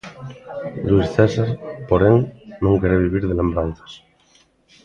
[0.89, 1.49] Luís César,
[1.89, 2.17] porén,
[2.63, 3.91] non quere vivir de lembranzas.